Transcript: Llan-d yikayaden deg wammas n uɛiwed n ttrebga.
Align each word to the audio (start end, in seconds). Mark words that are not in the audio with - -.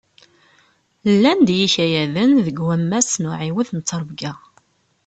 Llan-d 1.13 1.49
yikayaden 1.57 2.31
deg 2.45 2.57
wammas 2.65 3.09
n 3.21 3.23
uɛiwed 3.31 3.69
n 3.73 3.79
ttrebga. 3.81 4.33